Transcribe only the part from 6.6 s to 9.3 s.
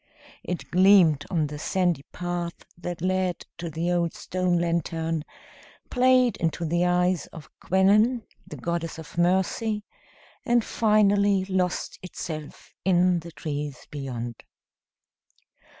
the eyes of Kwannon, the Goddess of